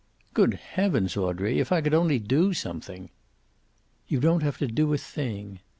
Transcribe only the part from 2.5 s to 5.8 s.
something." "You don't have to do a thing."